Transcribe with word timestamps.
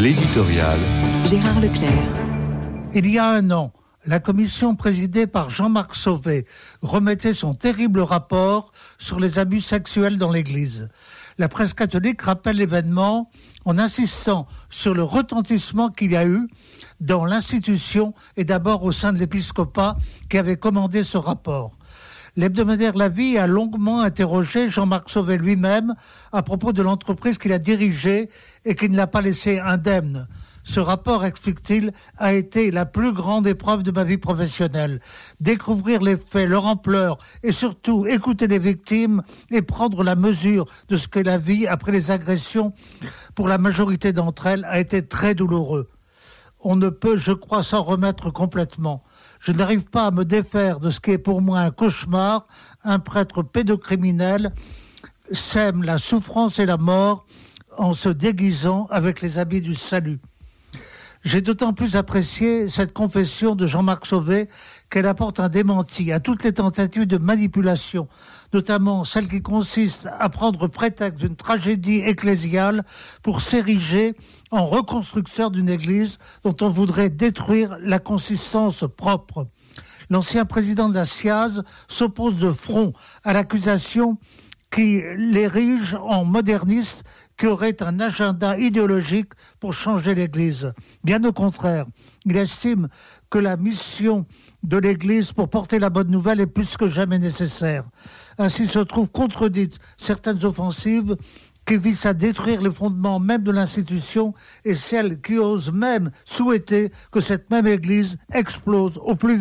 L'éditorial. 0.00 0.78
Gérard 1.24 1.58
Leclerc. 1.60 1.90
Il 2.94 3.10
y 3.10 3.18
a 3.18 3.28
un 3.30 3.50
an, 3.50 3.72
la 4.06 4.20
commission 4.20 4.76
présidée 4.76 5.26
par 5.26 5.50
Jean-Marc 5.50 5.96
Sauvé 5.96 6.46
remettait 6.82 7.34
son 7.34 7.54
terrible 7.54 8.00
rapport 8.00 8.70
sur 8.98 9.18
les 9.18 9.40
abus 9.40 9.60
sexuels 9.60 10.16
dans 10.16 10.30
l'Église. 10.30 10.88
La 11.36 11.48
presse 11.48 11.74
catholique 11.74 12.22
rappelle 12.22 12.58
l'événement 12.58 13.30
en 13.64 13.76
insistant 13.76 14.46
sur 14.70 14.94
le 14.94 15.02
retentissement 15.02 15.88
qu'il 15.88 16.12
y 16.12 16.16
a 16.16 16.26
eu 16.26 16.46
dans 17.00 17.24
l'institution 17.24 18.14
et 18.36 18.44
d'abord 18.44 18.84
au 18.84 18.92
sein 18.92 19.12
de 19.12 19.18
l'épiscopat 19.18 19.96
qui 20.30 20.38
avait 20.38 20.56
commandé 20.56 21.02
ce 21.02 21.18
rapport. 21.18 21.77
L'hebdomadaire 22.36 22.96
La 22.96 23.08
Vie 23.08 23.38
a 23.38 23.46
longuement 23.46 24.00
interrogé 24.00 24.68
Jean-Marc 24.68 25.10
Sauvé 25.10 25.38
lui-même 25.38 25.94
à 26.32 26.42
propos 26.42 26.72
de 26.72 26.82
l'entreprise 26.82 27.38
qu'il 27.38 27.52
a 27.52 27.58
dirigée 27.58 28.28
et 28.64 28.74
qui 28.74 28.88
ne 28.88 28.96
l'a 28.96 29.06
pas 29.06 29.20
laissé 29.20 29.58
indemne. 29.58 30.28
Ce 30.68 30.80
rapport, 30.80 31.24
explique-t-il, 31.24 31.92
a 32.18 32.34
été 32.34 32.70
la 32.70 32.84
plus 32.84 33.14
grande 33.14 33.46
épreuve 33.46 33.82
de 33.82 33.90
ma 33.90 34.04
vie 34.04 34.18
professionnelle. 34.18 35.00
Découvrir 35.40 36.02
les 36.02 36.18
faits, 36.18 36.46
leur 36.46 36.66
ampleur 36.66 37.16
et 37.42 37.52
surtout 37.52 38.06
écouter 38.06 38.46
les 38.46 38.58
victimes 38.58 39.22
et 39.50 39.62
prendre 39.62 40.04
la 40.04 40.14
mesure 40.14 40.66
de 40.90 40.98
ce 40.98 41.08
qu'est 41.08 41.22
la 41.22 41.38
vie 41.38 41.66
après 41.66 41.90
les 41.90 42.10
agressions 42.10 42.74
pour 43.34 43.48
la 43.48 43.56
majorité 43.56 44.12
d'entre 44.12 44.46
elles 44.46 44.66
a 44.66 44.78
été 44.78 45.06
très 45.06 45.34
douloureux. 45.34 45.88
On 46.60 46.76
ne 46.76 46.90
peut, 46.90 47.16
je 47.16 47.32
crois, 47.32 47.62
s'en 47.62 47.82
remettre 47.82 48.30
complètement. 48.30 49.04
Je 49.40 49.52
n'arrive 49.52 49.84
pas 49.84 50.06
à 50.06 50.10
me 50.10 50.24
défaire 50.24 50.80
de 50.80 50.90
ce 50.90 51.00
qui 51.00 51.12
est 51.12 51.18
pour 51.18 51.40
moi 51.40 51.60
un 51.60 51.70
cauchemar. 51.70 52.46
Un 52.84 52.98
prêtre 52.98 53.42
pédocriminel 53.42 54.52
sème 55.32 55.82
la 55.82 55.98
souffrance 55.98 56.58
et 56.58 56.66
la 56.66 56.76
mort 56.76 57.26
en 57.76 57.92
se 57.92 58.08
déguisant 58.08 58.86
avec 58.90 59.20
les 59.20 59.38
habits 59.38 59.60
du 59.60 59.74
salut. 59.74 60.20
J'ai 61.28 61.42
d'autant 61.42 61.74
plus 61.74 61.94
apprécié 61.94 62.68
cette 62.68 62.94
confession 62.94 63.54
de 63.54 63.66
Jean-Marc 63.66 64.06
Sauvé 64.06 64.48
qu'elle 64.88 65.06
apporte 65.06 65.40
un 65.40 65.50
démenti 65.50 66.10
à 66.10 66.20
toutes 66.20 66.42
les 66.42 66.54
tentatives 66.54 67.06
de 67.06 67.18
manipulation, 67.18 68.08
notamment 68.54 69.04
celle 69.04 69.28
qui 69.28 69.42
consiste 69.42 70.08
à 70.18 70.30
prendre 70.30 70.68
prétexte 70.68 71.20
d'une 71.20 71.36
tragédie 71.36 71.98
ecclésiale 71.98 72.82
pour 73.22 73.42
s'ériger 73.42 74.14
en 74.50 74.64
reconstructeur 74.64 75.50
d'une 75.50 75.68
église 75.68 76.16
dont 76.44 76.56
on 76.62 76.70
voudrait 76.70 77.10
détruire 77.10 77.76
la 77.82 77.98
consistance 77.98 78.86
propre. 78.96 79.48
L'ancien 80.08 80.46
président 80.46 80.88
de 80.88 80.94
la 80.94 81.04
SIAZ 81.04 81.62
s'oppose 81.88 82.36
de 82.36 82.52
front 82.52 82.94
à 83.22 83.34
l'accusation 83.34 84.16
qui 84.70 85.02
l'érige 85.16 85.94
en 85.94 86.24
moderniste 86.24 87.04
qui 87.38 87.46
aurait 87.46 87.82
un 87.82 88.00
agenda 88.00 88.58
idéologique 88.58 89.32
pour 89.60 89.72
changer 89.72 90.14
l'Église. 90.14 90.72
Bien 91.04 91.22
au 91.24 91.32
contraire, 91.32 91.86
il 92.26 92.36
estime 92.36 92.88
que 93.30 93.38
la 93.38 93.56
mission 93.56 94.26
de 94.64 94.76
l'Église 94.76 95.32
pour 95.32 95.48
porter 95.48 95.78
la 95.78 95.88
bonne 95.88 96.10
nouvelle 96.10 96.40
est 96.40 96.46
plus 96.46 96.76
que 96.76 96.88
jamais 96.88 97.18
nécessaire. 97.18 97.84
Ainsi 98.38 98.66
se 98.66 98.80
trouvent 98.80 99.10
contredites 99.10 99.78
certaines 99.96 100.44
offensives 100.44 101.16
qui 101.64 101.76
visent 101.76 102.06
à 102.06 102.14
détruire 102.14 102.62
les 102.62 102.70
fondements 102.70 103.20
même 103.20 103.42
de 103.42 103.52
l'institution 103.52 104.32
et 104.64 104.74
celles 104.74 105.20
qui 105.20 105.36
osent 105.38 105.70
même 105.70 106.10
souhaiter 106.24 106.90
que 107.12 107.20
cette 107.20 107.50
même 107.50 107.66
Église 107.66 108.16
explose 108.32 108.98
au 109.02 109.14
plus 109.14 109.36
vite. 109.36 109.38